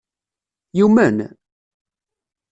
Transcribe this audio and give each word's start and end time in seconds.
Yumen? 0.77 1.17